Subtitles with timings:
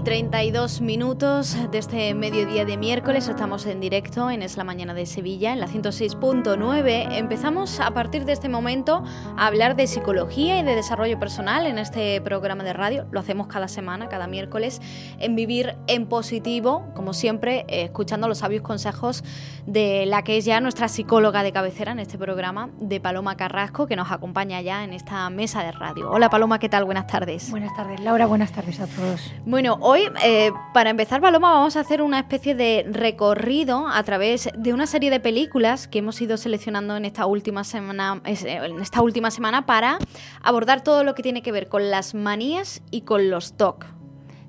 [0.00, 3.28] 32 minutos de este mediodía de miércoles.
[3.28, 7.16] Estamos en directo en Es la Mañana de Sevilla, en la 106.9.
[7.16, 9.02] Empezamos a partir de este momento
[9.36, 13.06] a hablar de psicología y de desarrollo personal en este programa de radio.
[13.10, 14.80] Lo hacemos cada semana, cada miércoles,
[15.18, 19.24] en Vivir en Positivo, como siempre, eh, escuchando los sabios consejos
[19.66, 23.86] de la que es ya nuestra psicóloga de cabecera en este programa, de Paloma Carrasco,
[23.86, 26.10] que nos acompaña ya en esta mesa de radio.
[26.10, 26.84] Hola Paloma, ¿qué tal?
[26.84, 27.50] Buenas tardes.
[27.50, 28.26] Buenas tardes, Laura.
[28.26, 29.32] Buenas tardes a todos.
[29.44, 34.50] Bueno, hoy eh, para empezar, Paloma, vamos a hacer una especie de recorrido a través
[34.54, 39.00] de una serie de películas que hemos ido seleccionando en esta última semana, en esta
[39.00, 39.98] última semana para
[40.42, 43.86] abordar todo lo que tiene que ver con las manías y con los TOC.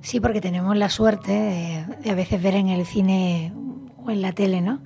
[0.01, 3.53] Sí, porque tenemos la suerte de, a veces ver en el cine
[4.03, 4.81] o en la tele, ¿no?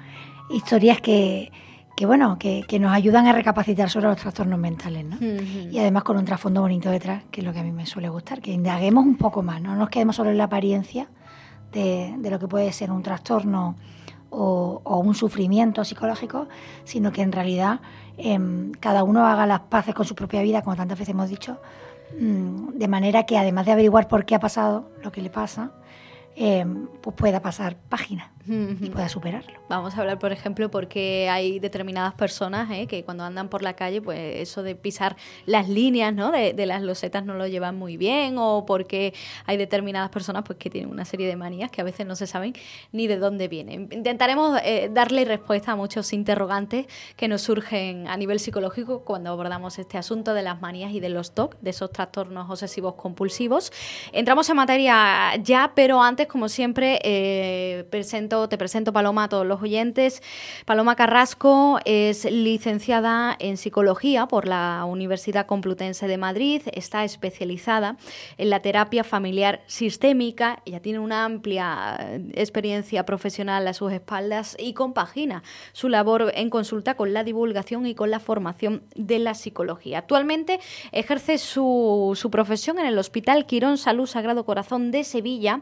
[0.52, 1.52] Historias que,
[1.96, 5.18] que bueno, que, nos ayudan a recapacitar sobre los trastornos mentales, ¿no?
[5.20, 8.10] Y además con un trasfondo bonito detrás, que es lo que a mí me suele
[8.10, 11.08] gustar, que indaguemos un poco más, no nos quedemos solo en la apariencia
[11.72, 13.76] de, lo que puede ser un trastorno
[14.32, 16.48] o, un sufrimiento psicológico,
[16.84, 17.82] sino que en realidad
[18.18, 21.60] em, cada uno haga las paces con su propia vida, como tantas veces hemos dicho,
[22.20, 25.72] mm, de manera que además de averiguar por qué ha pasado lo que le pasa,
[26.36, 29.54] em, pues pueda pasar página y pueda superarlo.
[29.70, 32.88] Vamos a hablar, por ejemplo, porque hay determinadas personas ¿eh?
[32.88, 36.32] que cuando andan por la calle, pues eso de pisar las líneas ¿no?
[36.32, 39.14] de, las losetas no lo llevan muy bien, o porque
[39.46, 42.28] hay determinadas personas pues que tienen una serie de manías que a veces no se
[42.28, 42.54] saben
[42.92, 43.88] ni de dónde vienen.
[43.92, 49.80] Intentaremos eh, darle respuesta a muchos interrogantes que nos surgen a nivel psicológico cuando abordamos
[49.80, 53.72] este asunto de las manías y de los TOC, de esos trastornos obsesivos compulsivos.
[54.12, 59.46] Entramos en materia ya, pero antes, como siempre, eh, presento te presento Paloma a todos
[59.46, 60.24] los oyentes.
[60.66, 67.98] Paloma Carrasco es licenciada en psicología por la Universidad Complutense de Madrid, está especializada
[68.38, 74.74] en la terapia familiar sistémica, ella tiene una amplia experiencia profesional a sus espaldas y
[74.74, 80.00] compagina su labor en consulta con la divulgación y con la formación de la psicología.
[80.00, 80.60] Actualmente
[80.92, 85.62] ejerce su, su profesión en el Hospital Quirón Salud Sagrado Corazón de Sevilla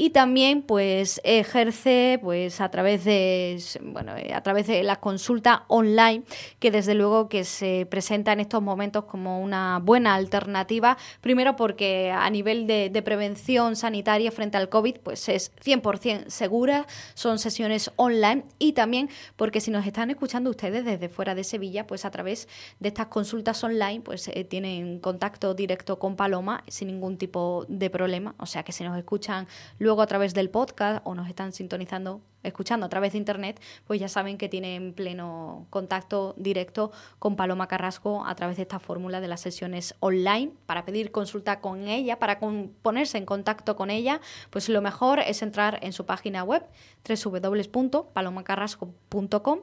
[0.00, 5.64] y también pues ejerce pues a través de bueno eh, a través de la consulta
[5.66, 6.22] online
[6.60, 10.96] que desde luego que se presenta en estos momentos como una buena alternativa.
[11.20, 17.38] Primero porque a nivel de, prevención sanitaria frente al covid pues es 100% segura son
[17.40, 22.04] sesiones online y también porque si nos están escuchando ustedes desde fuera de Sevilla pues
[22.04, 22.48] a través
[22.78, 27.90] de estas consultas online pues eh, tienen contacto directo con Paloma sin ningún tipo de
[27.90, 28.36] problema.
[28.38, 29.48] O sea que si nos escuchan
[29.78, 34.00] luego a través del podcast o nos están sintonizando escuchando a través de internet, pues
[34.00, 39.20] ya saben que tienen pleno contacto directo con Paloma Carrasco a través de esta fórmula
[39.20, 40.52] de las sesiones online.
[40.66, 45.42] Para pedir consulta con ella, para ponerse en contacto con ella, pues lo mejor es
[45.42, 46.64] entrar en su página web
[47.08, 49.60] www.palomacarrasco.com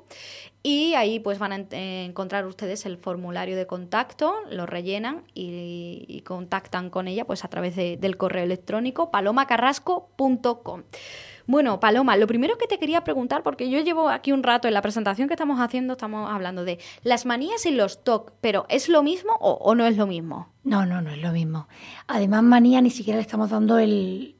[0.64, 1.58] y ahí pues van a
[2.06, 7.75] encontrar ustedes el formulario de contacto, lo rellenan y, contactan con ella pues a través
[7.75, 10.84] del correo electrónico palomacarrasco.com.
[11.47, 14.73] Bueno, Paloma, lo primero que te quería preguntar, porque yo llevo aquí un rato en
[14.73, 18.89] la presentación que estamos haciendo, estamos hablando de las manías y los TOC, pero ¿es
[18.89, 20.47] lo mismo o, no es lo mismo?
[20.63, 21.67] No, no, no es lo mismo.
[22.07, 24.35] Además, manía ni siquiera le estamos dando el,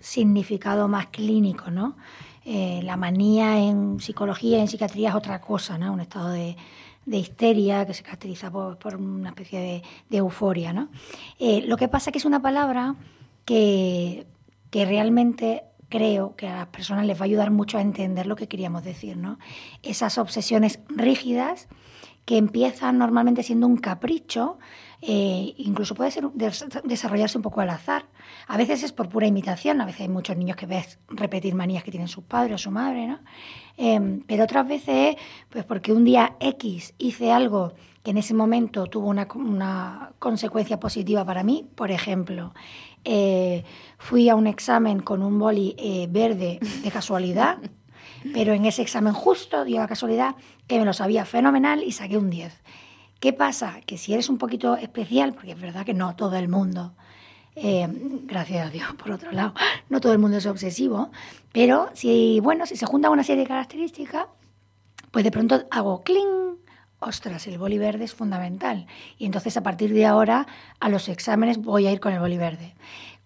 [0.00, 1.96] significado más clínico, ¿no?
[2.44, 5.94] Eh, la manía en psicología, en psiquiatría es otra cosa, ¿no?
[5.94, 6.56] Un estado de,
[7.06, 10.88] histeria que se caracteriza por, una especie de, euforia, ¿no?
[11.38, 12.96] Eh, lo que pasa es que es una palabra
[13.46, 14.26] que,
[14.70, 18.36] que realmente creo que a las personas les va a ayudar mucho a entender lo
[18.36, 19.38] que queríamos decir, ¿no?
[19.82, 21.68] Esas obsesiones rígidas
[22.24, 24.58] que empiezan normalmente siendo un capricho,
[25.02, 26.24] eh, incluso puede ser
[26.84, 28.06] desarrollarse un poco al azar.
[28.46, 31.84] A veces es por pura imitación, a veces hay muchos niños que ves repetir manías
[31.84, 33.18] que tienen su padre o su madre, ¿no?
[33.76, 35.16] Em, pero otras veces
[35.50, 41.24] pues porque un día X hice algo que en ese momento tuvo una consecuencia positiva
[41.24, 42.52] para mí, por ejemplo,
[43.04, 43.64] eh,
[43.98, 47.58] fui a un examen con un boli eh, verde de casualidad,
[48.32, 50.34] pero en ese examen justo dio la casualidad
[50.66, 52.62] que me lo sabía fenomenal y saqué un 10.
[53.20, 53.80] ¿Qué pasa?
[53.86, 56.94] Que si eres un poquito especial, porque es verdad que no todo el mundo
[57.56, 57.86] Eh,
[58.26, 59.54] gracias a Dios, por otro lado,
[59.88, 61.10] no todo el mundo es obsesivo,
[61.52, 64.26] pero si, bueno, si se juntan una serie de características,
[65.12, 66.58] pues de pronto hago cling,
[67.00, 68.86] ostras, el boli verde es fundamental.
[69.18, 70.46] Y entonces a partir de ahora
[70.80, 72.74] a los exámenes voy a ir con el boli verde.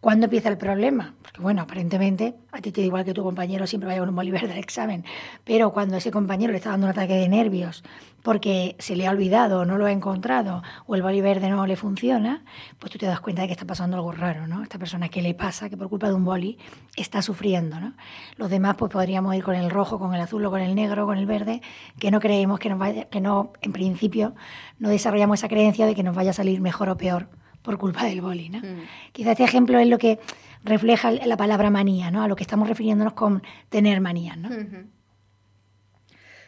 [0.01, 1.17] ¿Cuándo empieza el problema?
[1.23, 4.15] Porque, bueno, aparentemente a ti te da igual que tu compañero siempre vaya con un
[4.15, 5.05] bolívar del examen,
[5.43, 7.83] pero cuando ese compañero le está dando un ataque de nervios
[8.23, 11.67] porque se le ha olvidado o no lo ha encontrado o el boli verde no
[11.67, 12.45] le funciona,
[12.79, 14.63] pues tú te das cuenta de que está pasando algo raro, ¿no?
[14.63, 15.69] Esta persona, ¿qué le pasa?
[15.69, 16.59] Que por culpa de un boli
[16.95, 17.95] está sufriendo, ¿no?
[18.37, 21.07] Los demás, pues podríamos ir con el rojo, con el azul o con el negro,
[21.07, 21.61] con el verde,
[21.99, 24.37] que no creemos que nos vaya, que no, en principio,
[24.79, 27.29] no desarrollamos esa creencia de que nos vaya a salir mejor o peor
[27.63, 28.49] por culpa del boli.
[28.49, 28.59] ¿no?
[28.59, 28.83] Mm.
[29.13, 30.19] Quizá este ejemplo es lo que
[30.65, 32.23] refleja la palabra manía, ¿no?
[32.23, 34.37] a lo que estamos refiriéndonos con tener manía.
[34.37, 34.49] ¿no?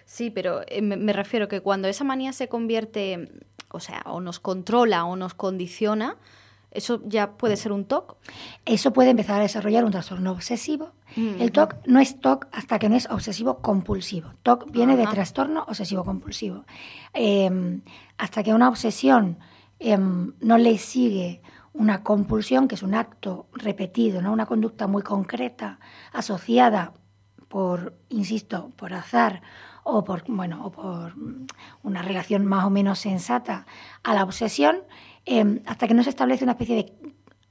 [0.04, 3.30] Sí, pero eh, me, refiero que cuando esa manía se convierte,
[3.70, 6.16] o sea, o nos controla o nos condiciona,
[6.72, 8.16] ¿Eso ya puede ser un TOC?
[8.64, 10.92] Eso puede empezar a desarrollar un trastorno obsesivo.
[11.16, 14.30] Mm, el TOC no es TOC hasta que no es obsesivo compulsivo.
[14.44, 16.64] TOC viene de trastorno obsesivo compulsivo.
[17.12, 17.82] Em,
[18.18, 19.38] hasta que una obsesión
[19.82, 21.40] Em, no le sigue
[21.72, 24.30] una compulsión, que es un acto repetido, ¿no?
[24.30, 25.80] una conducta muy concreta,
[26.12, 26.92] asociada
[27.48, 29.40] por, insisto, por azar
[29.82, 31.14] o por, bueno, o por
[31.82, 33.66] una relación más o menos sensata
[34.02, 34.82] a la obsesión,
[35.24, 36.92] em, hasta que no se establece una especie de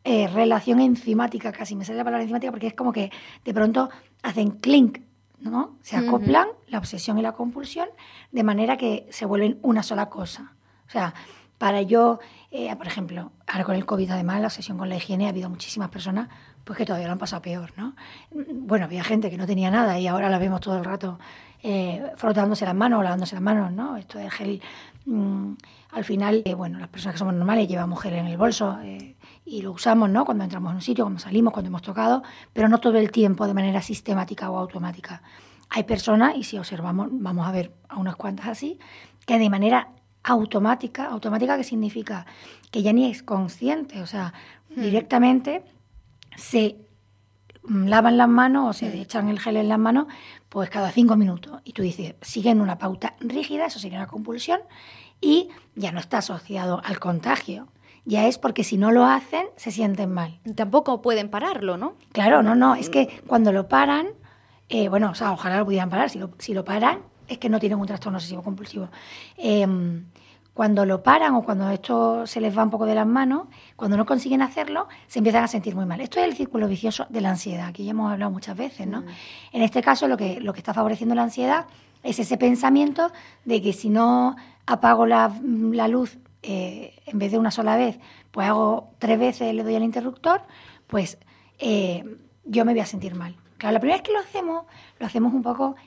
[0.03, 3.11] eh, relación enzimática, casi me sale la palabra enzimática porque es como que
[3.43, 3.89] de pronto
[4.21, 4.99] hacen clink,
[5.39, 5.77] ¿no?
[5.81, 7.89] Se acoplan la obsesión y la compulsión
[8.31, 10.53] de manera que se vuelven una sola cosa.
[10.87, 11.13] O sea,
[11.59, 12.19] para yo,
[12.51, 15.49] eh, por ejemplo, ahora con el COVID además, la obsesión con la higiene, ha habido
[15.49, 16.29] muchísimas personas
[16.63, 17.95] pues que todavía lo han pasado peor, ¿no?
[18.31, 21.19] Bueno, había gente que no tenía nada y ahora la vemos todo el rato
[21.61, 23.97] eh, frotándose las manos o lavándose las manos, ¿no?
[23.97, 24.61] Esto del gel,
[25.05, 25.53] mm,
[25.91, 28.77] al final, eh, bueno, las personas que somos normales llevamos gel en el bolso
[29.45, 30.23] y lo usamos, ¿no?
[30.23, 32.23] Cuando entramos en un sitio, cuando salimos, cuando hemos tocado,
[32.53, 35.23] pero no todo el tiempo de manera sistemática o automática.
[35.69, 38.79] Hay personas, y si observamos, vamos a ver a unas cuantas así,
[39.25, 39.89] que de manera
[40.29, 42.25] automática, automática que significa
[42.71, 44.33] que ya ni es consciente, o sea,
[44.69, 44.81] hmm.
[44.81, 45.63] directamente
[46.35, 46.77] se
[47.67, 49.01] lavan las manos o se hmm.
[49.01, 50.07] echan el gel en las manos
[50.49, 51.61] pues cada cinco minutos.
[51.63, 54.61] Y tú dices, siguen una pauta rígida, eso sería una compulsión,
[55.21, 57.67] y ya no está asociado al contagio.
[58.05, 60.39] Ya es porque si no lo hacen, se sienten mal.
[60.55, 61.95] Tampoco pueden pararlo, ¿no?
[62.11, 62.73] Claro, no, no.
[62.73, 64.07] Es que cuando lo paran,
[64.69, 66.09] eh, bueno, o sea, ojalá lo pudieran parar.
[66.09, 68.89] Si lo, si lo paran, es que no tienen un trastorno obsesivo compulsivo.
[69.37, 70.05] Em,
[70.59, 73.47] cuando lo paran o cuando esto se les va un poco de las manos,
[73.77, 76.01] cuando no consiguen hacerlo, se empiezan a sentir muy mal.
[76.01, 78.99] Esto es el círculo vicioso de la ansiedad, que ya hemos hablado muchas veces, ¿no?
[78.99, 79.07] Mm.
[79.53, 81.67] En este caso, lo que, lo que está favoreciendo la ansiedad
[82.03, 83.09] es ese pensamiento
[83.45, 84.35] de que si no
[84.65, 85.31] apago la,
[85.87, 87.97] luz eh, en vez de una sola vez,
[88.31, 90.41] pues hago tres veces, le doy al interruptor,
[90.87, 91.19] pues
[91.57, 92.03] eh,
[92.43, 93.33] yo me voy a sentir mal.
[93.59, 94.65] Claro, la primera vez que lo hacemos,
[94.99, 95.77] lo hacemos un poco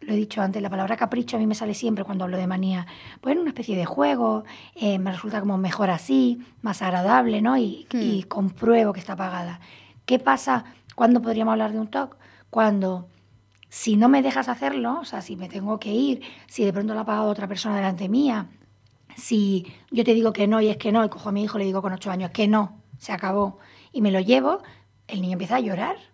[0.00, 2.46] lo he dicho antes, la palabra capricho a mí me sale siempre cuando hablo de
[2.46, 2.86] manía.
[3.20, 4.44] Pues en una especie de juego,
[4.74, 7.56] eh, me resulta como mejor así, más agradable, ¿no?
[7.58, 8.28] Y, y, hmm.
[8.28, 9.60] compruebo que está apagada.
[10.06, 10.64] ¿Qué pasa?
[10.94, 12.16] ¿Cuándo podríamos hablar de un TOC?
[12.48, 13.08] Cuando,
[13.68, 16.94] si no me dejas hacerlo, o sea, si me tengo que ir, si de pronto
[16.94, 18.48] lo ha pagado otra persona delante mía,
[19.16, 21.58] si yo te digo que no y es que no, y cojo a mi hijo
[21.58, 23.58] y le digo con ocho años que no, se acabó,
[23.92, 24.62] y me lo llevo,
[25.08, 26.09] el niño empieza a llorar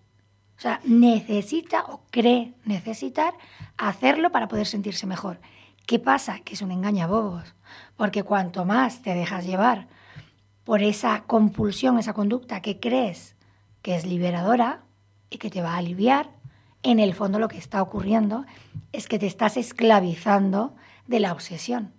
[0.56, 3.34] o sea, necesita o cree necesitar
[3.76, 5.38] hacerlo para poder sentirse mejor.
[5.86, 6.40] ¿Qué pasa?
[6.40, 7.54] Que es un engaña bobos.
[7.96, 9.86] Porque cuanto más te dejas llevar
[10.64, 13.36] por esa compulsión, esa conducta que crees
[13.82, 14.82] que es liberadora
[15.30, 16.30] y que te va a aliviar,
[16.82, 18.44] en el fondo lo que está ocurriendo
[18.92, 20.74] es que te estás esclavizando
[21.06, 21.92] de la obsesión.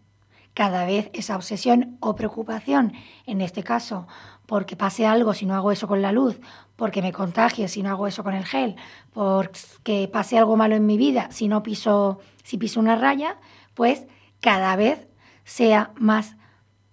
[0.54, 2.94] Cada vez esa obsesión o preocupación,
[3.26, 4.08] en este caso,
[4.48, 6.40] porque pase algo si no hago eso con la luz,
[6.76, 8.76] porque me contagie si no hago eso con el gel,
[9.14, 13.38] porque pase algo malo en mi vida si no piso, si piso una raya,
[13.76, 14.08] pues
[14.40, 15.06] cada vez
[15.44, 16.36] sea más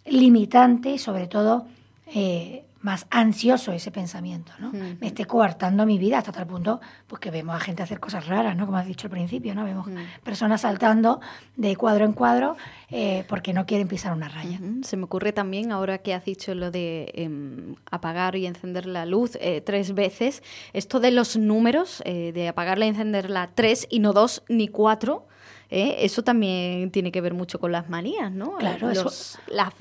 [0.05, 1.67] limitante y sobre todo
[2.07, 4.71] eh, más ansioso ese pensamiento, ¿no?
[4.71, 8.27] Me esté coartando mi vida hasta tal punto pues que vemos a gente hacer cosas
[8.27, 8.67] raras, ¿no?
[8.67, 9.65] Como has dicho al principio, ¿no?
[9.65, 9.89] Vemos
[10.23, 11.19] personas saltando
[11.57, 12.57] de cuadro en cuadro
[12.91, 14.61] eh, porque no quieren pisar una raya.
[14.83, 19.07] Se me ocurre también, ahora que has dicho lo de em, apagar y encender la
[19.07, 20.43] luz eh, tres veces,
[20.75, 25.27] esto de los números, eh, de apagarla y encenderla tres y no dos ni cuatro,
[25.71, 25.97] ¿eh?
[26.01, 28.57] eso también tiene que ver mucho con las manías, ¿no?
[28.57, 29.11] Claro, eso...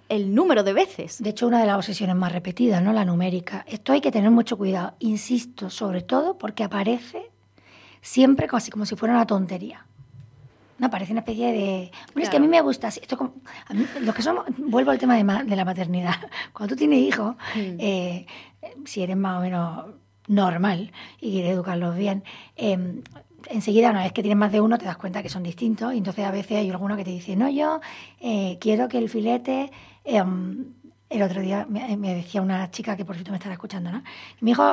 [0.10, 1.22] el número de veces.
[1.22, 2.94] De hecho, una de las obsesiones más repetidas, ¿no?
[2.94, 3.66] La numérica.
[3.68, 7.30] Esto hay que tener mucho cuidado, insisto, sobre todo porque aparece
[8.02, 9.86] siempre casi como si fuera una tontería.
[10.80, 11.92] No, parece una especie de...
[12.14, 12.88] Bueno, es que a mí me gusta.
[12.90, 13.36] Esto como,
[13.68, 14.46] a mí, los que somos...
[14.58, 16.16] Vuelvo al tema de, ma- de la maternidad.
[16.54, 18.26] Cuando tú tienes hijos, eh,
[18.86, 19.86] si eres más o menos
[20.28, 22.24] normal y quieres educarlos bien,
[22.58, 23.02] eh,
[23.50, 25.94] enseguida, una vez que tienes más de uno, te das cuenta que son distintos.
[25.94, 27.80] Y entonces a veces hay alguno que te dice, no, yo
[28.20, 29.72] eh, quiero que el filete...
[30.04, 30.24] eh,
[31.10, 34.02] el otro día me, me decía una chica que por cierto me estará escuchando, ¿no?
[34.42, 34.64] Mi hijo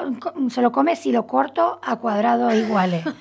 [0.49, 3.05] se lo come si lo corto a cuadrados iguales.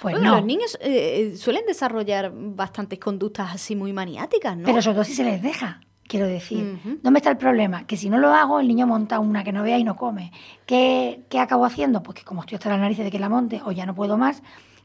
[0.00, 0.36] Pues Bueno, no.
[0.36, 4.66] Los niños eh, suelen desarrollar bastantes conductas así muy maniáticas, ¿no?
[4.66, 6.78] Pero sobre todo si se les deja, quiero decir.
[7.02, 7.84] ¿Dónde está el problema?
[7.88, 10.30] Que si no lo hago, el niño monta una que no vea y no come.
[10.64, 12.04] ¿Qué, qué acabo haciendo?
[12.04, 14.16] Pues que como estoy hasta la nariz de que la monte o ya no puedo
[14.16, 14.44] más,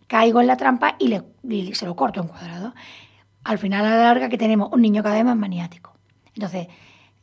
[0.10, 2.74] caigo en la trampa y, le, se lo corto en cuadrado.
[3.44, 5.94] Al final, a la larga, que tenemos un niño cada vez más maniático.
[6.34, 6.68] Entonces,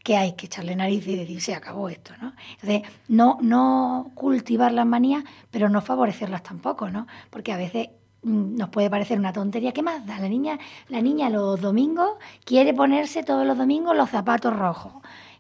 [0.05, 0.35] ¿qué hay?
[0.35, 2.33] Que echarle nariz y decir, se acabó esto, ¿no?
[2.53, 7.09] Entonces, no, no cultivar las manías, pero no favorecerlas tampoco, ¿no?
[7.29, 7.89] Porque a veces
[8.23, 9.73] mm, nos puede parecer una tontería.
[9.73, 10.21] ¿Qué más da?
[10.21, 10.57] La niña,
[10.89, 12.13] la niña los domingos
[12.45, 14.93] quiere ponerse todos los domingos los zapatos rojos.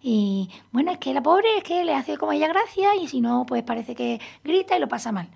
[0.03, 3.21] Y bueno, es que la pobre es que le hace como ella gracia y si
[3.21, 5.29] no, pues parece que grita y lo pasa mal.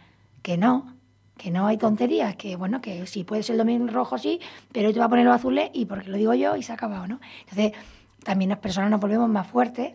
[0.43, 1.00] Que no,
[1.40, 4.40] que no hay tonterías, que bueno, que sí puede ser el domingo rojo, sí,
[4.73, 6.73] pero hoy te va a poner los azules y porque lo digo yo y se
[6.73, 7.18] ha acabado, ¿no?
[7.40, 7.73] Entonces,
[8.23, 9.94] también las personas nos volvemos más fuertes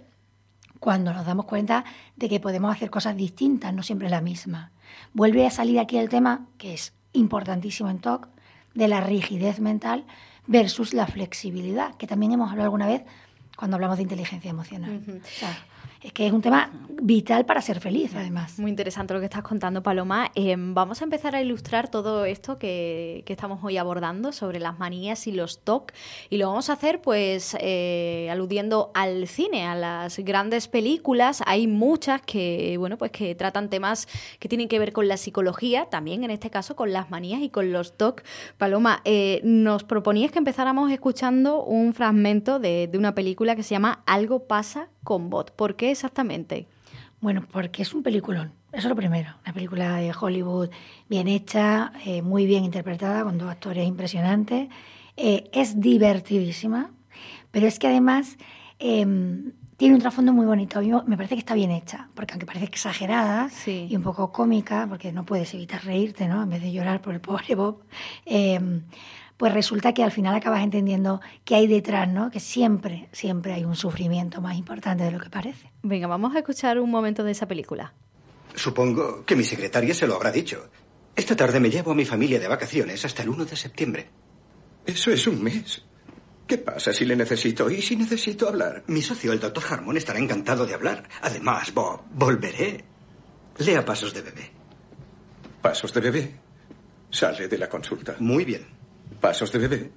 [0.80, 1.86] cuando nos damos cuenta
[2.16, 4.72] de que podemos hacer cosas distintas, no siempre la misma.
[5.14, 8.28] Vuelve a salir aquí el tema, que es importantísimo en TOC,
[8.74, 10.06] de la rigidez mental
[10.48, 13.04] versus la flexibilidad, que también hemos hablado alguna vez
[13.58, 15.02] cuando hablamos de inteligencia emocional.
[15.02, 15.18] Ujú.
[15.18, 15.58] O sea,
[16.06, 16.70] es que es un tema
[17.02, 18.60] vital para ser feliz, además.
[18.60, 20.30] Muy interesante lo que estás contando, Paloma.
[20.36, 24.78] Eh, vamos a empezar a ilustrar todo esto que, que estamos hoy abordando sobre las
[24.78, 25.94] manías y los TOC.
[26.30, 31.42] Y lo vamos a hacer, pues, eh, aludiendo al cine, a las grandes películas.
[31.48, 34.08] Hay muchas que, bueno, pues que tratan temas
[34.38, 37.50] que tienen que ver con la psicología, también en este caso con las manías y
[37.50, 38.22] con los TOC.
[38.60, 43.76] Paloma, eh, nos proponías que empezáramos escuchando un fragmento de, de una película que se
[43.76, 45.52] llama Algo pasa con Bot.
[45.52, 46.68] ¿Por qué exactamente?
[47.20, 48.54] Bueno, porque es un peliculón.
[48.72, 49.36] Eso es lo primero.
[49.44, 50.70] Una película de Hollywood
[51.10, 54.70] bien hecha, eh, muy bien interpretada, con dos actores impresionantes.
[55.18, 56.92] Eh, es divertidísima,
[57.52, 58.38] pero es que además
[58.80, 59.06] eh,
[59.78, 60.80] tiene un trasfondo muy bonito.
[60.80, 63.88] A mí me parece que está bien hecha, porque aunque parece exagerada Sí.
[63.90, 66.44] y un poco cómica, porque no puedes evitar reírte, ¿no?
[66.44, 67.84] En vez de llorar por el pobre Bob.
[68.26, 68.60] eh,
[69.38, 72.32] pues resulta que al final acabas entendiendo qué hay detrás, ¿no?
[72.32, 75.70] Que siempre, siempre hay un sufrimiento más importante de lo que parece.
[75.84, 77.94] Venga, vamos a escuchar un momento de esa película.
[78.54, 80.70] Supongo que mi secretaria se lo habrá dicho.
[81.18, 84.08] Esta tarde me llevo a mi familia de vacaciones hasta el 1 de septiembre.
[84.86, 85.84] Eso es un mes.
[86.48, 88.84] ¿Qué pasa si le necesito y si necesito hablar?
[88.88, 91.04] Mi socio, el doctor Harmon, estará encantado de hablar.
[91.22, 92.84] Además, Bob, volveré.
[93.58, 94.52] Lea pasos de bebé.
[95.62, 96.36] Pasos de bebé.
[97.10, 98.16] Sale de la consulta.
[98.20, 98.68] Muy bien.
[99.20, 99.92] Pasos de bebé.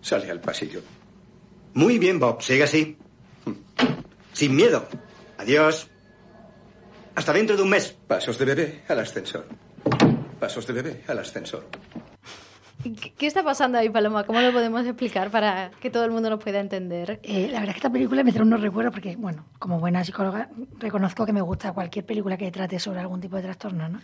[0.00, 0.80] Sale al pasillo.
[1.74, 2.40] Muy bien, Bob.
[2.40, 2.96] Siga así.
[4.32, 4.88] Sin miedo.
[5.36, 5.88] Adiós.
[7.14, 7.94] Hasta dentro de un mes.
[8.06, 9.46] Pasos de bebé al ascensor.
[10.40, 11.68] Pasos de bebé al ascensor.
[12.82, 14.24] ¿Qué está pasando ahí, Paloma?
[14.24, 17.18] ¿Cómo lo podemos explicar para que todo el mundo nos pueda entender?
[17.24, 20.04] Eh, la verdad es que esta película me trae unos recuerdos porque, bueno, como buena
[20.04, 24.00] psicóloga, reconozco que me gusta cualquier película que trate sobre algún tipo de trastorno, ¿no?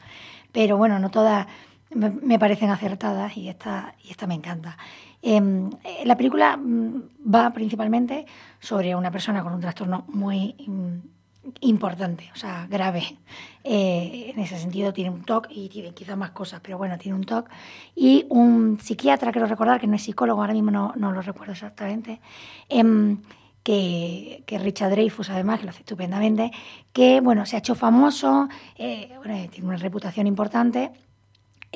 [0.51, 1.47] Pero bueno, no todas
[1.95, 4.77] me, parecen acertadas y esta, y esta me encanta.
[5.23, 5.41] Eh,
[5.85, 7.03] eh, la película mm,
[7.33, 8.27] va principalmente
[8.59, 11.14] sobre una persona con un trastorno muy mm,
[11.61, 13.17] importante, o sea, grave.
[13.63, 17.17] Eh, en ese sentido tiene un TOC y tiene quizás más cosas, pero bueno, tiene
[17.17, 17.49] un TOC.
[17.95, 21.53] Y un psiquiatra, creo recordar, que no es psicólogo, ahora mismo no, no lo recuerdo
[21.53, 22.21] exactamente,
[22.69, 23.19] em,
[23.63, 26.51] que, que Richard Dreyfus, además, que lo hace estupendamente,
[26.93, 30.93] que, bueno, se ha hecho famoso, eh, bueno, tiene una reputación importante,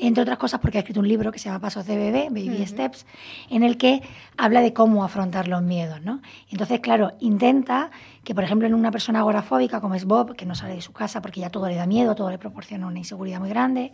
[0.01, 2.65] entre otras cosas porque ha escrito un libro que se llama Pasos de Bebé, Baby
[2.65, 3.05] Steps,
[3.49, 4.01] en el que
[4.37, 6.21] habla de cómo afrontar los miedos, ¿no?
[6.49, 7.91] Entonces, claro, intenta
[8.29, 10.93] que, por ejemplo, en una persona agorafóbica como es Bob, que no sale de su
[10.93, 13.91] casa porque ya todo le da miedo, todo le proporciona una inseguridad muy grande,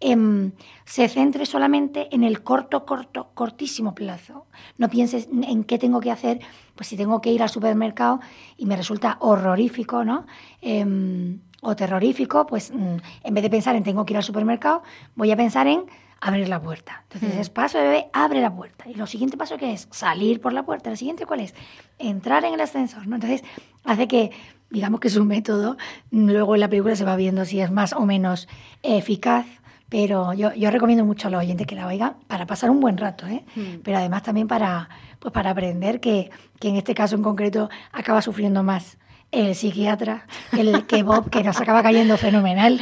[0.00, 0.52] em,
[0.86, 4.46] se centre solamente en el corto, corto, cortísimo plazo.
[4.78, 6.40] No pienses en qué tengo que hacer,
[6.74, 8.20] pues si tengo que ir al supermercado
[8.56, 10.24] y me resulta horrorífico, ¿no?
[10.62, 14.82] Em, o terrorífico, pues mm, en vez de pensar en tengo que ir al supermercado,
[15.14, 15.84] voy a pensar en
[16.24, 17.04] abrir la puerta.
[17.12, 18.88] Entonces, es paso de bebé, abre la puerta.
[18.88, 20.90] Y lo siguiente paso que es salir por la puerta.
[20.90, 21.54] El siguiente cuál es?
[21.98, 23.16] Entrar en el ascensor, ¿no?
[23.16, 23.44] Entonces,
[23.84, 24.30] hace que,
[24.70, 25.76] digamos que su método,
[26.12, 28.48] mm, luego en la película se va viendo si es más o menos
[28.82, 29.44] eficaz.
[29.90, 32.96] Pero yo, yo recomiendo mucho a los oyentes que la oigan para pasar un buen
[32.96, 33.44] rato, ¿eh?
[33.84, 34.88] Pero además también para,
[35.20, 38.96] pues para aprender que, que en este caso en concreto acaba sufriendo más
[39.34, 40.26] el psiquiatra,
[40.56, 42.80] el que Bob, que nos acaba cayendo fenomenal,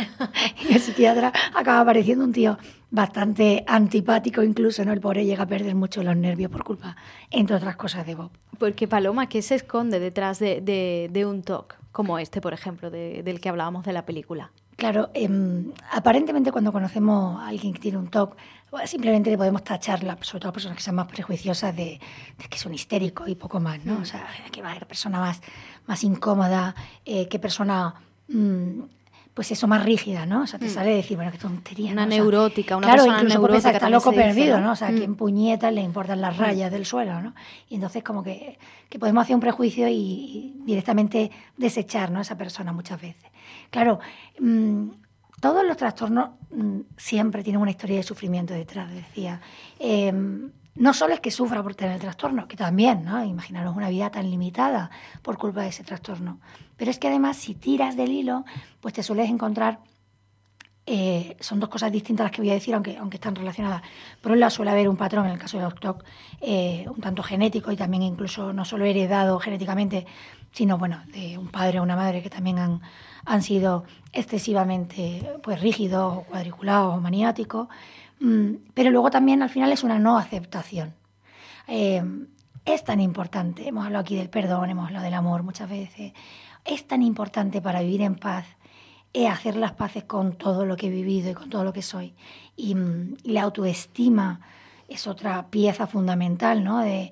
[0.68, 2.58] y el psiquiatra acaba pareciendo un tío
[2.90, 4.92] bastante antipático incluso, ¿no?
[4.92, 6.96] El pobre llega a perder mucho los nervios por culpa,
[7.30, 8.30] entre otras cosas, de Bob.
[8.58, 13.48] Porque Paloma, ¿qué se esconde detrás de, un talk como este, por ejemplo, del que
[13.48, 14.52] hablábamos de la película?
[14.82, 18.36] Claro, em, aparentemente cuando conocemos a alguien que tiene un TOC,
[18.84, 22.00] simplemente le podemos tacharla, sobre todo a personas que sean más prejuiciosas, de,
[22.50, 24.00] que son histéricos y poco más, ¿no?
[24.00, 25.40] O sea, que va a haber persona más,
[25.86, 26.74] más incómoda,
[27.04, 27.94] eh, qué persona...
[28.26, 28.80] Mm,
[29.34, 30.42] pues eso, más rígida, ¿no?
[30.42, 30.70] O sea, te mm.
[30.70, 31.92] sale decir, bueno, qué tontería.
[31.92, 33.70] Una neurótica, una claro, persona neurótica.
[33.70, 34.72] que está loco perdido, ¿no?
[34.72, 35.14] O sea, que en mm.
[35.14, 37.34] puñetas le importan las rayas del suelo, ¿no?
[37.70, 38.58] Y entonces como que,
[38.90, 42.18] que podemos hacer un prejuicio y, directamente desechar, ¿no?
[42.18, 43.30] A esa persona muchas veces.
[43.72, 44.00] Claro,
[44.38, 44.90] mm,
[45.40, 46.32] todos los trastornos
[46.98, 49.40] siempre tienen una historia de sufrimiento detrás, decía.
[49.78, 53.24] Em, no solo es que sufra por tener el trastorno, que también, ¿no?
[53.24, 54.90] Imaginaros una vida tan limitada
[55.22, 56.38] por culpa de ese trastorno.
[56.76, 58.44] Pero es que además, si tiras del hilo,
[58.82, 59.78] pues te sueles encontrar.
[60.84, 63.82] Eh, son dos cosas distintas las que voy a decir, aunque, aunque están relacionadas.
[64.20, 66.02] Por un lado, suele haber un patrón, en el caso de los TOC,
[66.40, 70.06] eh, un tanto genético y también incluso no solo heredado genéticamente,
[70.50, 72.80] sino bueno, de un padre o una madre que también han,
[73.24, 77.68] han sido excesivamente pues, rígidos o cuadriculados o maniáticos.
[78.18, 80.94] Mm, pero luego también al final es una no aceptación.
[81.68, 82.02] Eh,
[82.64, 86.12] es tan importante, hemos hablado aquí del perdón, hemos hablado del amor muchas veces,
[86.64, 88.46] es tan importante para vivir en paz
[89.12, 91.82] es hacer las paces con todo lo que he vivido y con todo lo que
[91.82, 92.14] soy.
[92.56, 94.40] Y, mm, la autoestima
[94.88, 96.80] es otra pieza fundamental, ¿no?
[96.80, 97.10] De,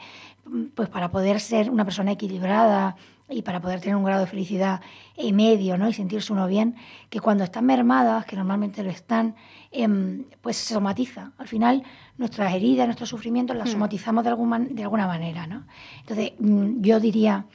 [0.74, 2.96] pues para poder ser una persona equilibrada,
[3.30, 4.80] y para poder tener un grado de felicidad
[5.16, 5.88] en medio ¿no?
[5.88, 6.76] y sentirse uno bien,
[7.08, 9.36] que cuando están mermadas, que normalmente lo están,
[9.70, 11.32] em, pues se somatiza.
[11.38, 11.84] Al final,
[12.18, 13.72] nuestras heridas, nuestros sufrimientos las hmm.
[13.72, 15.46] somatizamos de, algún de alguna manera.
[15.46, 15.64] ¿no?
[16.00, 17.46] Entonces, mm, yo diría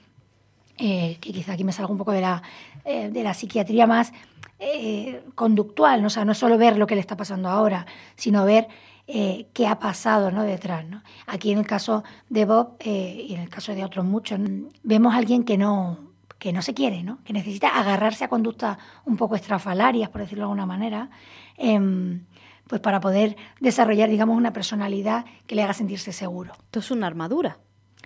[0.78, 2.42] eh, que quizá aquí me salga un poco de la,
[2.86, 4.14] eh, de la psiquiatría más
[4.60, 6.08] eh, conductual, ¿no?
[6.08, 7.86] o sea, no solo ver lo que le está pasando ahora,
[8.16, 8.68] sino ver
[9.08, 10.44] eh, qué ha pasado ¿no?
[10.44, 10.86] detrás.
[10.86, 11.04] ¿no?
[11.28, 14.40] Aquí en el caso de Bob eh, y en el caso de otros muchos,
[14.84, 17.20] vemos a alguien que no, que no se quiere, ¿no?
[17.24, 21.10] que necesita agarrarse a conductas un poco estrafalarias, por decirlo de alguna manera,
[21.58, 22.26] em,
[22.68, 26.54] pues para poder desarrollar, digamos, una personalidad que le haga sentirse seguro.
[26.54, 27.60] ¿Esto es una armadura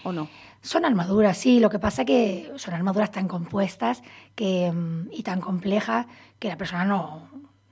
[0.03, 0.29] o no?
[0.61, 1.59] Son armaduras, sí.
[1.59, 4.01] Lo que pasa es que son armaduras tan compuestas
[4.35, 7.29] que, em, y tan complejas que la persona no,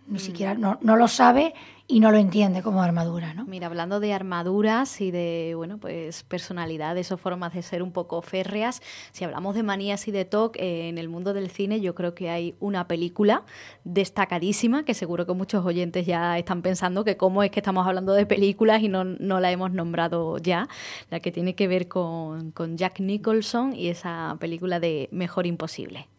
[0.08, 0.19] ni mm.
[0.19, 1.54] siquiera no, no lo sabe
[1.89, 3.45] y no lo entiende como armadura, ¿no?
[3.45, 8.21] Mira, hablando de armaduras y de, bueno, pues personalidades o formas de ser un poco
[8.21, 8.82] férreas,
[9.13, 12.13] si hablamos de manías y de TOC, eh, en el mundo del cine yo creo
[12.13, 13.43] que hay una película
[13.86, 18.13] destacadísima que seguro que muchos oyentes ya están pensando que cómo es que estamos hablando
[18.13, 20.67] de películas y no, no la hemos nombrado ya,
[21.10, 26.10] la que tiene que ver con, con Jack Nicholson y esa película de Mejor Imposible.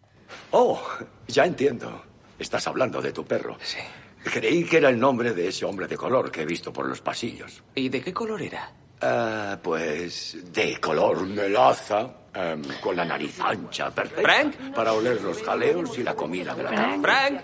[0.50, 0.80] Oh,
[1.26, 2.02] ya entiendo.
[2.38, 3.56] Estás hablando de tu perro.
[3.60, 3.78] Sí.
[4.24, 7.00] Creí que era el nombre de ese hombre de color que he visto por los
[7.00, 7.62] pasillos.
[7.74, 8.72] ¿Y de qué color era?
[9.00, 14.22] Ah, pues de color melaza, em, con la nariz ancha, perfecta.
[14.22, 14.74] ¿Frank?
[14.74, 16.98] Para oler los jaleos y la comida de la tarde.
[17.00, 17.40] ¿Frank?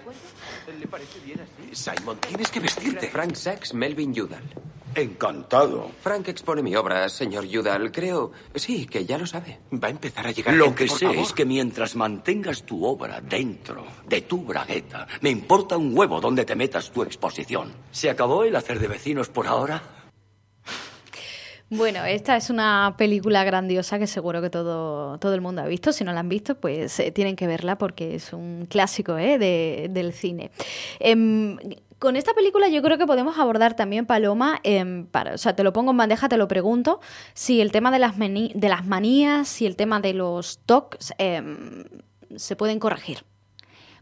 [1.72, 3.08] Simon, tienes que vestirte.
[3.08, 4.42] Frank Sachs, Melvin Udall.
[4.94, 5.90] Encantado.
[6.00, 7.90] Frank expone mi obra, señor Udall.
[7.90, 9.58] Creo, sí, que ya lo sabe.
[9.72, 10.54] Va a empezar a llegar.
[10.54, 15.76] Lo que sé es que mientras mantengas tu obra dentro de tu bragueta, me importa
[15.76, 17.72] un huevo donde te metas tu exposición.
[17.90, 20.03] ¿Se acabó el hacer de vecinos por ahora?
[21.76, 25.92] Bueno, esta es una película grandiosa que seguro que todo, todo el mundo ha visto.
[25.92, 29.38] Si no la han visto, pues eh, tienen que verla porque es un clásico ¿eh?
[29.38, 30.52] de, del cine.
[31.00, 31.58] Em,
[31.98, 35.64] con esta película yo creo que podemos abordar también, Paloma, em, para, o sea, te
[35.64, 37.00] lo pongo en bandeja, te lo pregunto,
[37.32, 41.84] si el tema de las, de las manías, si el tema de los TOCs em,
[42.36, 43.24] se pueden corregir.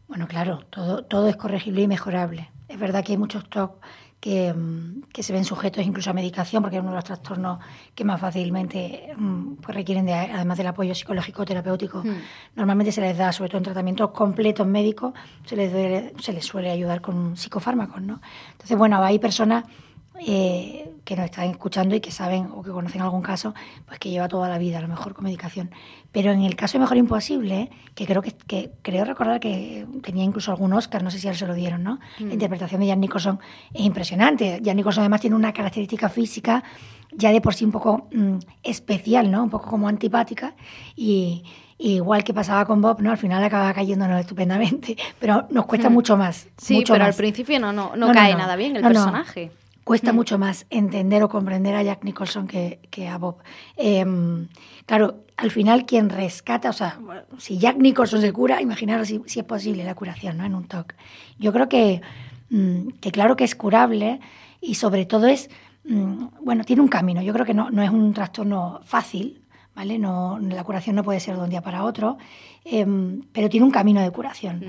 [0.09, 2.51] Bueno, claro, todo, todo es corregible y mejorable.
[2.69, 3.81] Es verdad que hay muchos TOC
[4.25, 7.59] Mm, que, se ven sujetos incluso a medicación, porque es uno de los trastornos
[7.93, 12.21] que más fácilmente mm, pues requieren, de, además del apoyo psicológico terapéutico, hmm.
[12.55, 15.13] normalmente se les da, sobre todo en tratamientos completos médicos,
[15.45, 18.01] se les, se les suele ayudar con psicofármacos.
[18.01, 18.21] ¿no?
[18.53, 19.65] Entonces, bueno, hay personas
[20.25, 23.55] eh, que nos están escuchando y que saben o que conocen algún caso,
[23.87, 25.71] pues que lleva toda la vida, a lo mejor con medicación.
[26.13, 30.23] Pero en el caso de Mejor Imposible, que creo que, que creo recordar que tenía
[30.25, 31.99] incluso algún Oscar, no sé si él se lo dieron, ¿no?
[32.19, 32.33] La mm.
[32.33, 33.41] interpretación de Jan Nicholson
[33.73, 34.61] es impresionante.
[34.65, 36.63] Jan Nicholson además tiene una característica física
[37.15, 39.43] ya de por sí un poco mm, especial, ¿no?
[39.43, 40.55] Un poco como antipática
[40.97, 41.45] y,
[41.79, 43.11] igual que pasaba con Bob, ¿no?
[43.11, 45.93] Al final acaba cayéndonos estupendamente, pero nos cuesta mm.
[45.93, 46.47] mucho más.
[46.57, 49.51] Sí, pero al principio no, no, no, cae nada bien el personaje.
[49.85, 53.37] Cuesta mucho más entender o comprender a Jack Nicholson que, que a Bob.
[53.77, 54.49] Em,
[54.87, 56.99] claro, al final quien rescata, o sea,
[57.39, 60.45] si Jack Nicholson se cura, imaginaros si, si es posible la curación ¿no?
[60.45, 60.95] en un TOC.
[61.39, 62.01] Yo creo que,
[62.51, 64.21] mm, que claro que es curable
[64.61, 65.51] y sobre todo es,
[65.85, 67.23] mm, bueno, tiene un camino.
[67.23, 69.43] Yo creo que no, no es un trastorno fácil,
[69.75, 69.99] ¿vale?
[69.99, 72.19] No, la curación no puede ser de un día para otro,
[72.65, 74.65] em, pero tiene un camino de curación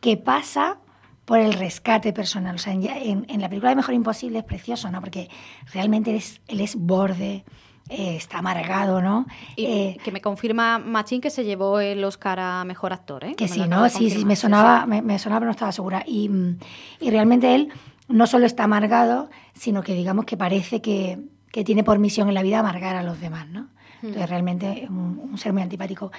[0.00, 0.78] que pasa
[1.26, 2.54] por el rescate personal.
[2.54, 5.00] O sea, en, en, la película de Mejor Imposible es precioso, ¿no?
[5.00, 5.28] Porque
[5.74, 7.44] realmente él es, él es borde,
[7.88, 9.26] eh, está amargado, ¿no?
[9.56, 13.34] Y Eh, que me confirma Machín que se llevó el Oscar a Mejor Actor, ¿eh?
[13.34, 13.88] que me sí, ¿no?
[13.88, 16.04] Sí, sí, me sonaba, Me, me sonaba, pero no estaba segura.
[16.06, 16.58] Y, mm,
[17.00, 17.68] y realmente él
[18.08, 21.18] no solo está amargado, sino que digamos que parece que,
[21.50, 23.68] que tiene por misión en la vida amargar a los demás, ¿no?
[24.02, 26.12] Entonces realmente un, un ser muy antipático.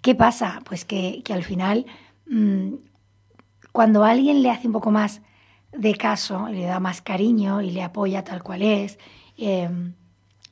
[0.00, 0.60] ¿Qué pasa?
[0.64, 1.86] Pues que, que al final,
[2.28, 2.74] mm,
[3.72, 5.20] cuando alguien le hace un poco más
[5.72, 8.98] de caso y le da más cariño y le apoya tal cual es,
[9.38, 9.68] eh,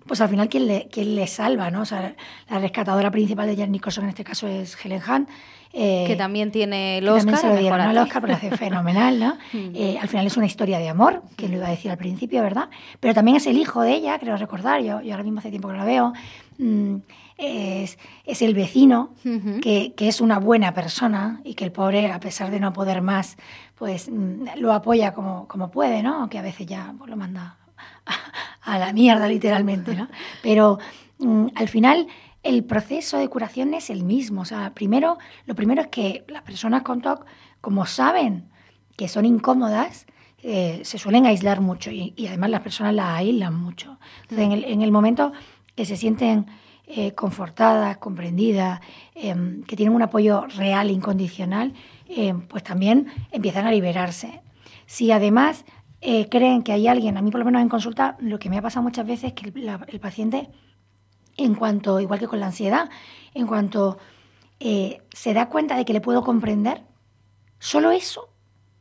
[0.06, 1.82] pues al final quien le, quien le salva, ¿no?
[1.82, 2.14] O sea,
[2.48, 5.28] la rescatadora principal de Jack Nicholson en este caso es Helen Hunt.
[5.74, 7.50] eh, Que también tiene el que también Oscar.
[7.50, 8.02] se lo dieron al Actriz.
[8.06, 9.36] Oscar porque lo hace fenomenal, ¿no?
[9.74, 12.42] Eh, al final es una historia de amor, que lo iba a decir al principio,
[12.42, 12.70] ¿verdad?
[12.98, 15.68] Pero también es el hijo de ella, creo recordar, yo, yo ahora mismo hace tiempo
[15.68, 16.12] que no la veo.
[16.58, 16.96] Mm,
[17.40, 19.14] es, es el vecino,
[19.62, 23.00] que, que es una buena persona y que el pobre, a pesar de no poder
[23.00, 23.38] más,
[23.76, 26.16] pues mm, lo apoya como, como puede, ¿no?
[26.16, 27.56] Aunque a veces ya pues, lo manda
[28.62, 30.08] a la mierda, literalmente, ¿no?
[30.42, 30.78] Pero
[31.18, 32.08] mm, al final
[32.42, 34.42] el proceso de curación es el mismo.
[34.42, 37.24] O sea, primero, lo primero es que las personas con TOC,
[37.62, 38.50] como saben
[38.96, 40.06] que son incómodas,
[40.42, 43.98] eh, se suelen aislar mucho y, y además las personas las aíslan mucho.
[44.24, 45.32] Entonces, en, el, en el momento
[45.74, 46.46] que se sienten
[46.92, 48.80] eh, confortadas, comprendidas,
[49.14, 51.72] em, que tienen un apoyo real, incondicional,
[52.08, 54.40] em, pues también empiezan a liberarse.
[54.86, 55.64] Si además
[56.00, 58.58] eh, creen que hay alguien, a mí por lo menos en consulta, lo que me
[58.58, 60.50] ha pasado muchas veces es que el, el paciente,
[61.36, 62.90] en cuanto, igual que con la ansiedad,
[63.34, 63.98] en cuanto
[64.58, 66.82] eh, se da cuenta de que le puedo comprender,
[67.58, 68.30] solo eso,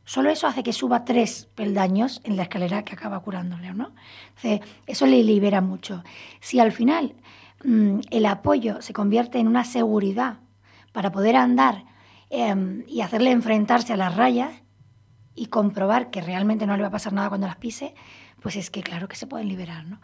[0.04, 3.92] solo eso hace que suba tres peldaños en la escalera que acaba curándole, ¿no?
[4.36, 6.04] Entonces, eso le libera mucho.
[6.40, 7.14] Si al final
[7.64, 10.40] el apoyo se convierte en una seguridad
[10.92, 11.86] para poder andar
[12.30, 14.52] em, y hacerle enfrentarse a las rayas,
[15.40, 17.96] y comprobar que realmente no le va a pasar nada cuando las pise,
[18.42, 20.02] pues es que claro que se pueden liberar, ¿no?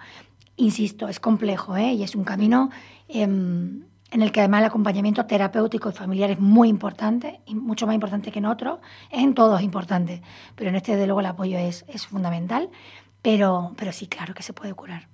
[0.56, 1.92] Insisto, es complejo, ¿eh?
[1.92, 2.70] Y es un camino
[3.10, 7.86] em, en el que además el acompañamiento terapéutico y familiar es muy importante, y mucho
[7.86, 8.80] más importante que en otros,
[9.12, 10.22] es en todos importante,
[10.56, 12.70] pero en este desde luego el apoyo es, es fundamental,
[13.22, 15.10] pero, pero sí, claro que se puede curar.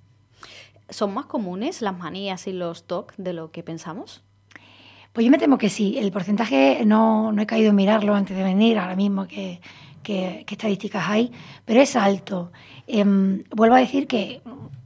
[0.92, 4.22] ¿Son más comunes las manías y los TOC de lo que pensamos?
[5.12, 5.98] Pues yo me temo que sí.
[5.98, 9.60] El porcentaje no, no he caído en mirarlo antes de venir, ahora mismo que,
[10.02, 11.30] que- que estadísticas hay,
[11.64, 12.50] pero es alto.
[12.86, 14.40] Em, vuelvo a decir que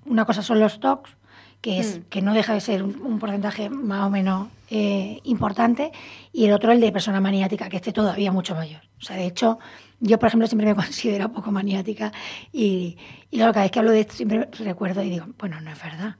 [0.04, 1.10] una cosa son los TOCs,
[1.60, 5.92] que, es, que no deja de ser un, un porcentaje más o menos eh, importante,
[6.32, 8.82] y el otro el de persona maniática, que esté todavía mucho mayor.
[8.98, 9.58] O sea, de hecho,
[10.00, 12.12] yo, por ejemplo, siempre me considero poco maniática
[12.52, 12.96] y,
[13.30, 15.82] y claro, cada vez que hablo de esto siempre recuerdo y digo, bueno, no es
[15.82, 16.16] verdad.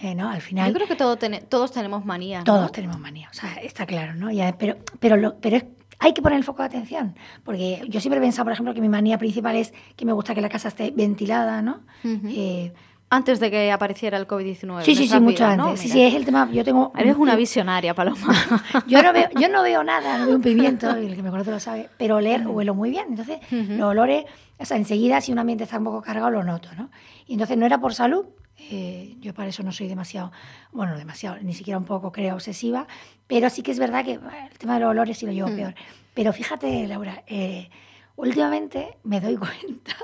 [0.00, 0.28] Eh, ¿no?
[0.30, 0.68] Al final...
[0.70, 2.44] Yo creo que todo tene- todos tenemos manías.
[2.46, 2.54] ¿no?
[2.54, 4.30] Todos tenemos manía, o sea, está claro, ¿no?
[4.30, 5.64] Ya, pero pero, lo- pero es-
[5.98, 8.80] hay que poner el foco de atención, porque yo siempre he pensado, por ejemplo, que
[8.80, 11.80] mi manía principal es que me gusta que la casa esté ventilada, ¿no?
[12.28, 12.72] Eh,
[13.10, 14.82] Antes de que apareciera el COVID-19.
[14.82, 15.64] sí, sí, sí, mucho vidas, ¿no?
[15.68, 15.80] antes.
[15.80, 16.50] Sí, sí, es el tema.
[16.52, 16.92] Yo tengo.
[16.96, 18.34] Eres una visionaria, Paloma.
[18.86, 21.50] Yo no veo, yo no veo nada, no veo un pimiento, el que me conoce
[21.50, 23.06] lo sabe, pero oler huelo muy bien.
[23.08, 24.24] Entonces, los olores,
[24.58, 26.90] o sea, enseguida si un ambiente está un poco cargado lo noto, ¿no?
[27.26, 28.26] Y entonces no era por salud,
[28.58, 30.32] eh, yo para eso no soy demasiado,
[30.72, 32.86] bueno, demasiado, ni siquiera un poco creo obsesiva,
[33.26, 35.48] pero sí que es verdad que bueno, el tema de los olores sí lo llevo
[35.48, 35.74] peor.
[36.12, 37.70] Pero fíjate, Laura, eh,
[38.18, 39.96] últimamente me doy cuenta,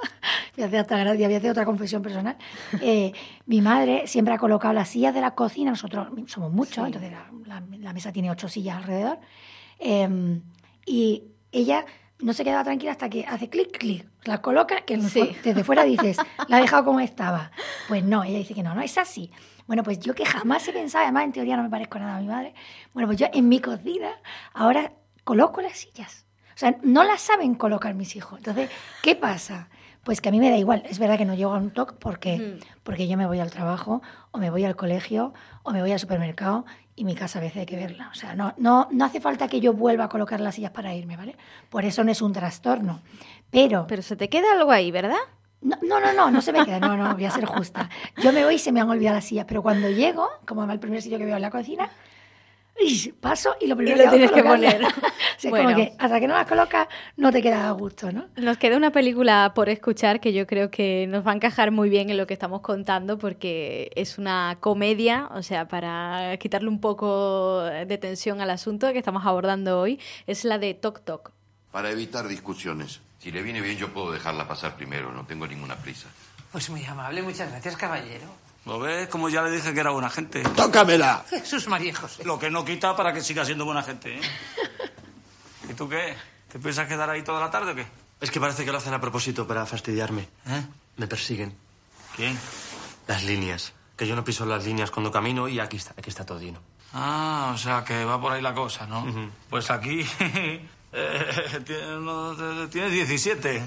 [0.57, 2.37] me hace hasta gracia, voy a hacer otra confesión personal,
[2.81, 3.13] eh,
[3.47, 7.31] mi madre siempre ha colocado las sillas de la cocina, nosotros somos muchos, entonces la,
[7.47, 9.19] la- la mesa tiene ocho sillas alrededor,
[9.79, 10.41] eh,
[10.87, 11.85] y ella
[12.21, 15.37] no se quedaba tranquila hasta que hace clic, clic, la coloca, que Sí.
[15.43, 16.17] desde fuera dices,
[16.49, 17.51] la ha dejado como estaba.
[17.89, 19.31] Pues no, ella dice que no, no, es así.
[19.67, 22.21] Bueno, pues yo que jamás he pensado, además en teoría no me parezco nada a
[22.21, 22.55] mi madre,
[22.95, 24.11] bueno, pues yo en mi cocina
[24.55, 24.93] ahora
[25.25, 26.24] coloco las sillas.
[26.55, 28.39] O sea, no las saben colocar mis hijos.
[28.39, 28.71] Entonces,
[29.03, 29.69] ¿qué pasa?
[30.05, 30.83] Pues que a mí me da igual.
[30.87, 34.03] Es verdad que no llego a un TOC porque, porque yo me voy al trabajo,
[34.33, 37.61] o me voy al colegio, o me voy al supermercado, y mi casa a veces
[37.61, 38.09] hay que verla.
[38.13, 40.95] O sea, no, no, no hace falta que yo vuelva a colocar las sillas para
[40.95, 41.37] irme, ¿vale?
[41.71, 43.01] Por eso no es un trastorno.
[43.51, 45.17] Pero, Pero se te queda algo ahí, ¿verdad?
[45.65, 47.89] no, no, no, no, no se me queda, no, no, voy a ser justa.
[48.23, 50.71] Yo me voy y se me han olvidado las sillas, pero cuando llego, como es
[50.71, 51.91] el primer sitio que veo en la cocina,
[52.81, 54.85] y paso y lo primero Y lo que hago tienes es que poner.
[54.85, 54.89] O
[55.39, 55.65] sea, Bueno.
[55.71, 58.27] como que hasta que no las colocas no te queda a gusto, ¿no?
[58.37, 61.89] Nos queda una película por escuchar que yo creo que nos va a encajar muy
[61.89, 66.81] bien en lo que estamos contando porque es una comedia, o sea, para quitarle un
[66.81, 71.31] poco de tensión al asunto que estamos abordando hoy, es la de Tok Tok.
[71.71, 73.01] Para evitar discusiones.
[73.19, 75.11] Si le viene bien, yo puedo dejarla pasar primero.
[75.13, 76.09] No tengo ninguna prisa.
[76.53, 78.27] Pues muy amable, muchas gracias, caballero.
[78.67, 79.09] ¿Lo ves?
[79.09, 80.43] Como ya le dije que era buena gente.
[80.43, 81.25] ¡Tócamela!
[81.29, 82.25] Jesús María José.
[82.25, 84.21] Lo que no quita para que siga siendo buena gente, ¿eh?
[85.71, 86.15] ¿Y tú qué?
[86.51, 87.87] ¿Te piensas quedar ahí toda la tarde o qué?
[88.21, 90.29] Es que parece que lo hacen a propósito para fastidiarme.
[90.47, 90.63] ¿Eh?
[90.97, 91.55] Me persiguen.
[92.17, 92.39] ¿Quién?
[93.07, 93.73] Las líneas.
[93.97, 96.61] Que yo no piso las líneas cuando camino y aquí está, aquí está todo lleno.
[96.95, 99.05] Ah, o sea que va por ahí la cosa, ¿no?
[99.51, 103.63] Pues aquí eh, tiene- no, te- tienes 17.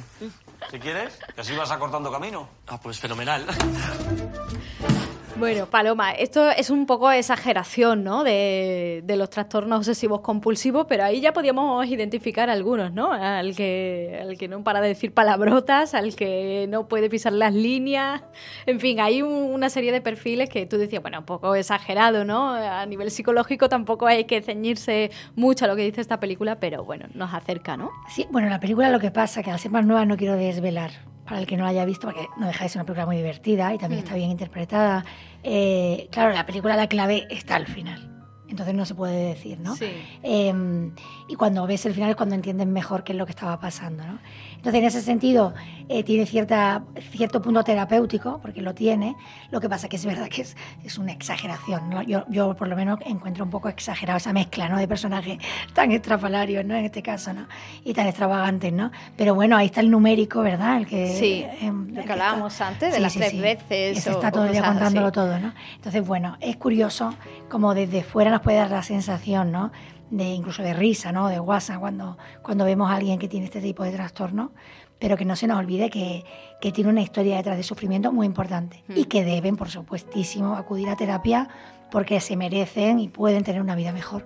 [0.70, 2.48] Si quieres, que así vas acortando camino.
[2.68, 3.46] Ah, pues fenomenal.
[5.40, 8.24] Bueno, Paloma, esto es un poco exageración, ¿no?
[8.24, 13.12] De, los trastornos obsesivos compulsivos, pero ahí ya podíamos identificar algunos, ¿no?
[13.14, 17.54] Al que, al que no para de decir palabrotas, al que no puede pisar las
[17.54, 18.24] líneas,
[18.66, 22.26] en fin, hay un- una serie de perfiles que tú decías, bueno, un poco exagerado,
[22.26, 22.54] ¿no?
[22.54, 26.84] A nivel psicológico tampoco hay que ceñirse mucho a lo que dice esta película, pero
[26.84, 27.92] bueno, nos acerca, ¿no?
[28.10, 30.92] Sí, bueno, la película lo que pasa, que al ser más nueva no quiero desvelar
[31.28, 33.18] para el que no la haya visto, porque no deja de ser una película muy
[33.18, 35.06] divertida y también está bien interpretada.
[35.44, 38.17] Eh, claro, la película la clave está al final.
[38.50, 39.76] Entonces no se puede decir, ¿no?
[39.76, 39.86] Sí.
[40.24, 40.92] Eh,
[41.28, 44.06] y cuando ves el final es cuando entiendes mejor qué es lo que estaba pasando,
[44.06, 44.20] ¿no?
[44.56, 45.54] Entonces, en ese sentido,
[45.88, 49.16] eh, tiene cierta, cierto punto terapéutico, porque lo tiene.
[49.52, 52.02] Lo que pasa que es verdad que es, es una exageración, ¿no?
[52.02, 54.78] Yo, yo, por lo menos, encuentro un poco exagerado esa mezcla, ¿no?
[54.78, 55.38] De personajes
[55.74, 56.76] tan estrafalarios, ¿no?
[56.76, 57.48] En este caso, ¿no?
[57.84, 58.92] Y tan extravagantes, ¿no?
[59.16, 60.78] Pero bueno, ahí está el numérico, ¿verdad?
[60.78, 64.10] El que, Sí, em, lo que hablábamos antes, de Sí, las sí, tres veces Ese
[64.10, 65.54] o- está todo el día contándolo todo, ¿no?
[65.76, 67.14] Entonces, bueno, es curioso
[67.50, 69.72] como desde fuera nos puede dar la sensación, ¿no?
[70.12, 71.28] De incluso de risa, ¿no?
[71.28, 74.52] De guasa cuando, cuando vemos a alguien que tiene este tipo de trastorno,
[75.00, 76.24] pero que no se nos olvide que,
[76.62, 80.90] que tiene una historia detrás de sufrimiento muy importante y que deben, por supuestísimo, acudir
[80.90, 81.50] a terapia
[81.92, 84.26] porque se merecen y pueden tener una vida mejor.